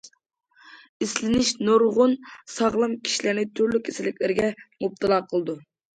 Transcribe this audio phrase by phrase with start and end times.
[1.05, 2.15] ئىسلىنىش نۇرغۇن
[2.53, 5.57] ساغلام كىشىلەرنى تۈرلۈك كېسەللەرگە مۇپتىلا قىلىدۇ.